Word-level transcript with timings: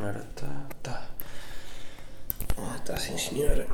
Ora, 0.00 0.26
tá, 0.34 0.48
tá. 0.82 1.06
Ah, 2.56 2.78
tá 2.84 2.96
sim, 2.96 3.18
senhora. 3.18 3.66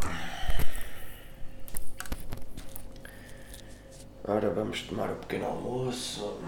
Ora, 4.25 4.50
vamos 4.50 4.83
tomar 4.83 5.10
o 5.10 5.17
pequeno 5.17 5.46
almoço. 5.46 6.41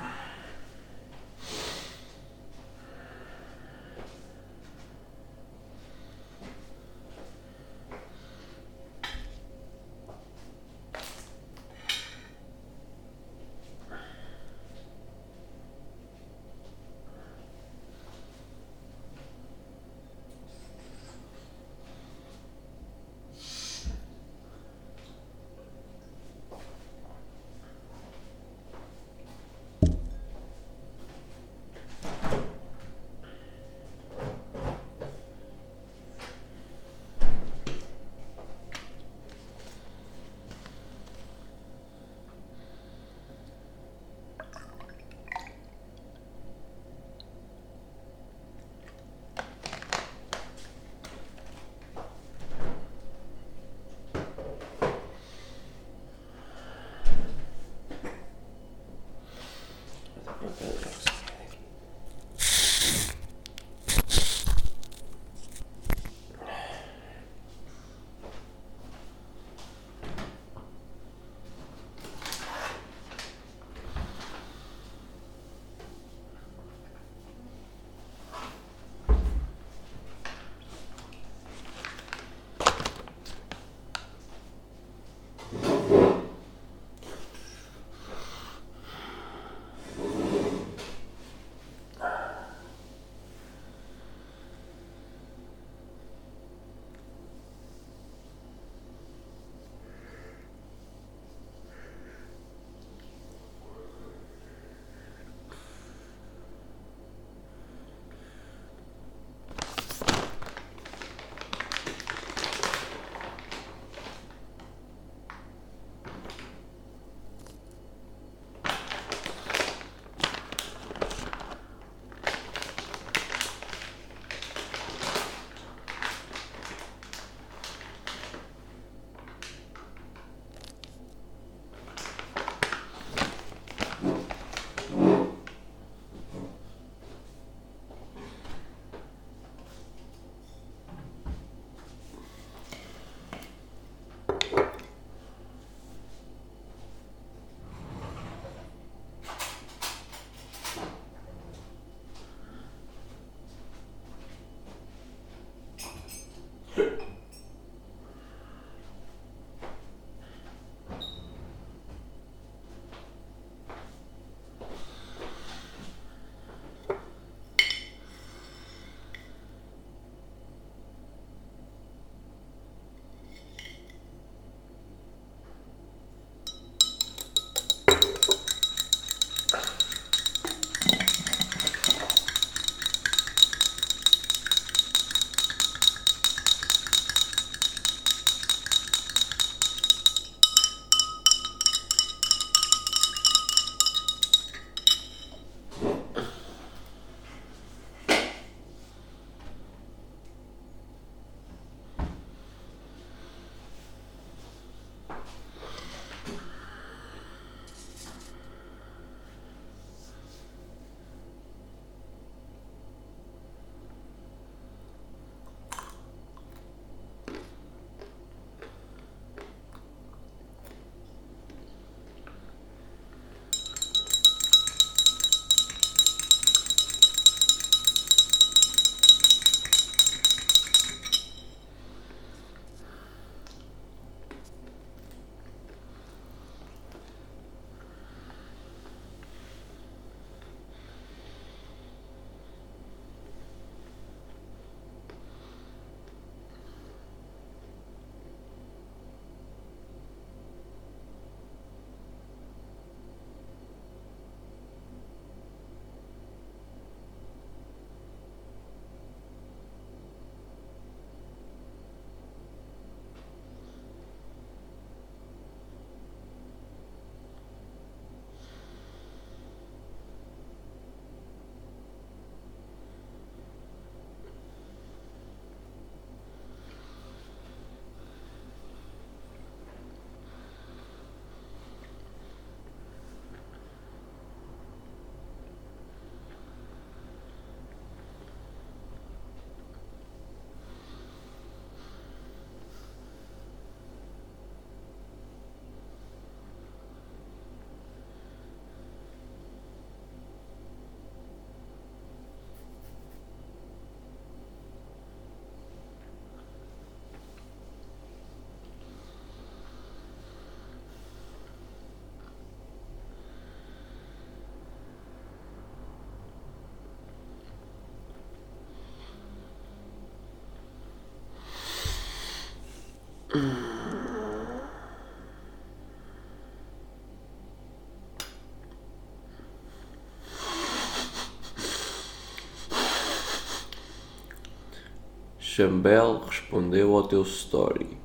Chambel 335.38 336.22
respondeu 336.26 336.96
ao 336.96 337.04
teu 337.04 337.22
story. 337.22 337.96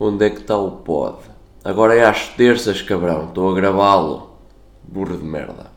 Onde 0.00 0.26
é 0.26 0.30
que 0.30 0.40
está 0.40 0.56
o 0.56 0.72
pod? 0.78 1.18
Agora 1.62 1.94
é 1.94 2.04
às 2.04 2.30
terças, 2.30 2.82
cabrão. 2.82 3.28
Estou 3.28 3.48
a 3.48 3.54
gravá-lo. 3.54 4.38
Burro 4.82 5.16
de 5.16 5.24
merda. 5.24 5.71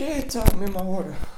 Shit, 0.00 0.32
tá, 0.32 0.56
mesmo 0.56 0.78
agora. 0.78 1.29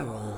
are 0.00 0.14
all 0.14 0.29